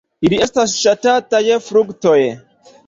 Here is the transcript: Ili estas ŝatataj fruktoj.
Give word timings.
Ili 0.29 0.39
estas 0.45 0.73
ŝatataj 0.85 1.43
fruktoj. 1.69 2.19